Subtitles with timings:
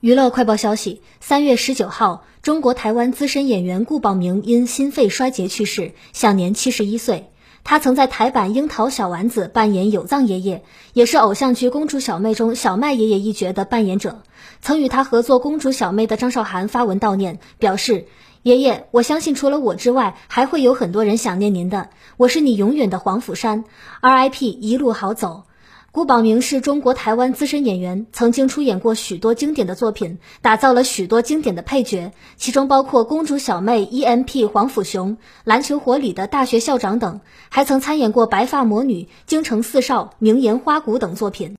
[0.00, 7.30] 娱乐快报消息：三月十九号，中国台湾资深演员顾宝明因心肺衰竭去世，享年七十一岁。
[7.64, 14.22] 他曾在台版《樱桃小丸子》扮演有藏爷爷，也是偶像剧《公主小妹》中小麦爷爷一角的扮演者。
[14.60, 18.06] 曾与他合作《公主小妹》的张韶涵发文悼念，表示
[18.44, 21.90] ：“爷爷，我相信除了我之外，还会有很多人想念您的。
[22.16, 23.64] 我是你永远的黄甫山
[24.00, 25.42] ，RIP，一路好走。”
[25.90, 41.46] 顾宝明是中国台湾资深演员，曾经出演过许多经典的作品，打造了许多经典的配角，其中包括《公主小妹》EMP 黄甫雄、《篮球火》里的大学校长等，还曾参演过《白发魔女》、《京城四少》、《名言花鼓》等作品。